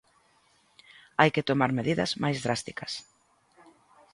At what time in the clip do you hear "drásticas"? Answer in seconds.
2.45-2.93